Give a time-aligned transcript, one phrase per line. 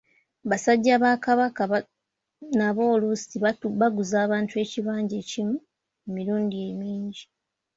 [0.49, 1.63] Basajja ba Kabaka
[2.57, 3.35] nabo oluusi
[3.81, 5.55] baguza abantu ekibanja kyekimu
[6.07, 7.23] emirundi mingi.